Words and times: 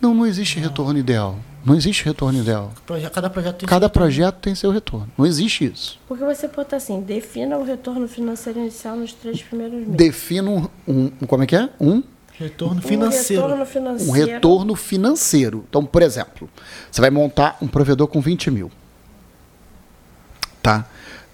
Não, 0.00 0.14
não 0.14 0.26
existe 0.26 0.58
retorno 0.58 0.98
ideal. 0.98 1.38
Não 1.64 1.74
existe 1.76 2.04
retorno 2.04 2.38
ideal. 2.38 2.72
Cada 3.12 3.28
projeto 3.28 3.56
tem 3.58 3.68
Cada 3.68 3.80
seu 3.86 3.88
retorno. 3.88 3.90
projeto 3.90 4.34
tem 4.36 4.54
seu 4.54 4.70
retorno. 4.70 5.12
Não 5.18 5.26
existe 5.26 5.64
isso. 5.66 5.98
Porque 6.08 6.24
você 6.24 6.48
bota 6.48 6.76
assim, 6.76 7.02
defina 7.02 7.58
o 7.58 7.64
retorno 7.64 8.08
financeiro 8.08 8.60
inicial 8.60 8.96
nos 8.96 9.12
três 9.12 9.42
primeiros 9.42 9.78
meses. 9.80 9.94
Defina 9.94 10.50
um, 10.50 10.68
um- 10.88 11.10
como 11.26 11.42
é 11.42 11.46
que 11.46 11.54
é? 11.54 11.68
Um, 11.78 12.02
retorno 12.32 12.80
financeiro. 12.80 13.42
Um 13.42 13.46
retorno 13.48 13.66
financeiro. 13.66 14.10
um 14.10 14.14
retorno 14.14 14.74
financeiro. 14.74 15.64
Então, 15.68 15.84
por 15.84 16.00
exemplo, 16.00 16.48
você 16.90 17.00
vai 17.02 17.10
montar 17.10 17.58
um 17.60 17.68
provedor 17.68 18.06
com 18.08 18.22
20 18.22 18.50
mil. 18.50 18.70
Tá? 20.62 20.86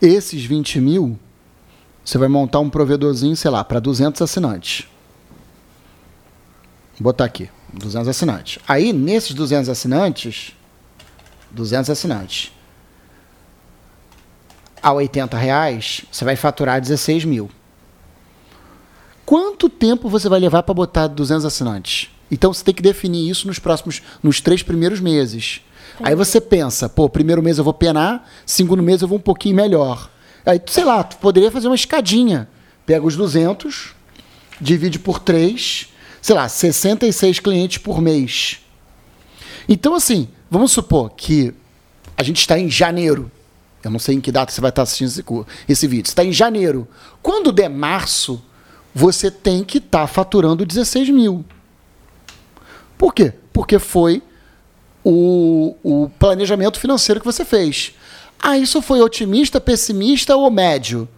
Esses 0.02 0.44
20 0.44 0.80
mil, 0.80 1.16
você 2.04 2.18
vai 2.18 2.28
montar 2.28 2.58
um 2.58 2.68
provedorzinho, 2.68 3.36
sei 3.36 3.50
lá, 3.50 3.62
para 3.62 3.78
200 3.78 4.20
assinantes. 4.22 4.88
Vou 6.98 7.04
botar 7.04 7.24
aqui, 7.24 7.48
200 7.78 8.08
assinantes. 8.08 8.58
Aí, 8.66 8.92
nesses 8.92 9.34
200 9.34 9.68
assinantes, 9.68 10.52
200 11.50 11.90
assinantes, 11.90 12.52
a 14.82 14.92
80 14.92 15.36
reais, 15.36 16.02
você 16.10 16.24
vai 16.24 16.36
faturar 16.36 16.80
16 16.80 17.24
mil. 17.24 17.50
Quanto 19.24 19.68
tempo 19.68 20.08
você 20.08 20.28
vai 20.28 20.38
levar 20.38 20.62
para 20.62 20.74
botar 20.74 21.08
200 21.08 21.44
assinantes? 21.44 22.10
Então 22.30 22.52
você 22.52 22.62
tem 22.62 22.74
que 22.74 22.82
definir 22.82 23.28
isso 23.28 23.46
nos 23.46 23.58
próximos, 23.58 24.02
nos 24.22 24.40
três 24.40 24.62
primeiros 24.62 25.00
meses. 25.00 25.60
Aí 26.02 26.14
você 26.14 26.40
pensa, 26.40 26.88
pô, 26.88 27.08
primeiro 27.08 27.42
mês 27.42 27.58
eu 27.58 27.64
vou 27.64 27.74
penar, 27.74 28.28
segundo 28.44 28.82
mês 28.82 29.02
eu 29.02 29.08
vou 29.08 29.18
um 29.18 29.20
pouquinho 29.20 29.56
melhor. 29.56 30.10
Aí, 30.44 30.60
sei 30.66 30.84
lá, 30.84 31.02
tu 31.02 31.16
poderia 31.16 31.50
fazer 31.50 31.66
uma 31.66 31.74
escadinha. 31.74 32.48
Pega 32.84 33.04
os 33.04 33.16
200, 33.16 33.94
divide 34.60 34.98
por 34.98 35.18
três, 35.18 35.88
sei 36.26 36.34
lá, 36.34 36.48
66 36.48 37.38
clientes 37.38 37.78
por 37.78 38.02
mês. 38.02 38.58
Então, 39.68 39.94
assim, 39.94 40.26
vamos 40.50 40.72
supor 40.72 41.10
que 41.10 41.54
a 42.16 42.22
gente 42.24 42.40
está 42.40 42.58
em 42.58 42.68
janeiro. 42.68 43.30
Eu 43.80 43.92
não 43.92 44.00
sei 44.00 44.16
em 44.16 44.20
que 44.20 44.32
data 44.32 44.50
você 44.50 44.60
vai 44.60 44.70
estar 44.70 44.82
assistindo 44.82 45.06
esse, 45.06 45.24
esse 45.68 45.86
vídeo. 45.86 46.08
Está 46.08 46.24
em 46.24 46.32
janeiro. 46.32 46.88
Quando 47.22 47.52
der 47.52 47.70
março, 47.70 48.42
você 48.92 49.30
tem 49.30 49.62
que 49.62 49.78
estar 49.78 50.04
faturando 50.08 50.66
16 50.66 51.10
mil. 51.10 51.44
Por 52.98 53.14
quê? 53.14 53.32
Porque 53.52 53.78
foi 53.78 54.20
o, 55.04 55.76
o 55.80 56.10
planejamento 56.18 56.80
financeiro 56.80 57.20
que 57.20 57.26
você 57.26 57.44
fez. 57.44 57.92
Ah, 58.40 58.58
isso 58.58 58.82
foi 58.82 59.00
otimista, 59.00 59.60
pessimista 59.60 60.34
ou 60.34 60.50
médio? 60.50 61.08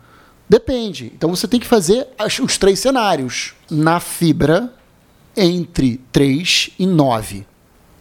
Depende. 0.46 1.10
Então 1.16 1.34
você 1.34 1.48
tem 1.48 1.58
que 1.58 1.66
fazer 1.66 2.08
os 2.42 2.58
três 2.58 2.78
cenários. 2.78 3.54
Na 3.70 4.00
fibra, 4.00 4.74
entre 5.38 6.00
3 6.12 6.70
e 6.78 6.86
9. 6.86 7.46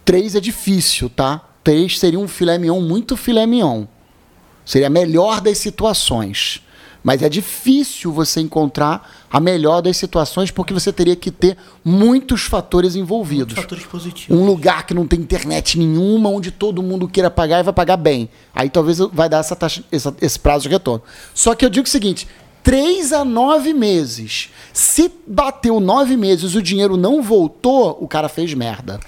3 0.05 0.35
é 0.35 0.39
difícil, 0.39 1.09
tá? 1.09 1.41
3 1.63 1.99
seria 1.99 2.19
um 2.19 2.27
filé 2.27 2.57
mignon, 2.57 2.81
muito 2.81 3.16
filé 3.17 3.45
mignon. 3.45 3.85
Seria 4.66 4.88
a 4.88 4.89
melhor 4.89 5.41
das 5.41 5.58
situações. 5.58 6.61
Mas 7.03 7.21
é 7.21 7.30
difícil 7.30 8.11
você 8.11 8.41
encontrar 8.41 9.09
a 9.31 9.39
melhor 9.39 9.80
das 9.81 9.95
situações 9.95 10.52
porque 10.52 10.73
você 10.73 10.91
teria 10.91 11.15
que 11.15 11.31
ter 11.31 11.55
muitos 11.85 12.41
fatores 12.41 12.95
envolvidos. 12.95 13.53
Fatores 13.55 13.85
positivos. 13.85 14.35
Um 14.38 14.45
lugar 14.45 14.85
que 14.85 14.93
não 14.93 15.08
tem 15.08 15.19
internet 15.19 15.77
nenhuma, 15.77 16.30
onde 16.30 16.52
todo 16.52 16.83
mundo 16.83 17.08
queira 17.08 17.30
pagar 17.31 17.59
e 17.61 17.63
vai 17.63 17.71
pagar 17.73 17.95
bem. 17.95 18.27
Aí 18.53 18.69
talvez 18.69 18.97
vai 19.13 19.30
dar 19.30 19.38
essa 19.39 19.55
taxa, 19.55 19.83
essa- 19.89 20.13
esse 20.21 20.38
prazo 20.38 20.63
de 20.63 20.69
retorno. 20.69 21.02
Só 21.33 21.55
que 21.55 21.63
eu 21.63 21.69
digo 21.69 21.85
o 21.88 21.89
seguinte: 21.89 22.27
3 22.63 23.13
a 23.13 23.23
9 23.23 23.73
meses. 23.73 24.50
Se 24.73 25.11
bateu 25.25 25.80
9 25.80 26.17
meses 26.17 26.55
o 26.55 26.61
dinheiro 26.61 26.97
não 26.97 27.22
voltou, 27.22 27.97
o 28.02 28.08
cara 28.08 28.27
fez 28.27 28.53
merda. 28.53 28.99